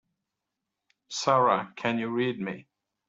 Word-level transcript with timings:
Sara 1.09 1.73
can 1.75 1.99
you 1.99 2.09
read 2.09 2.39
me? 2.39 2.67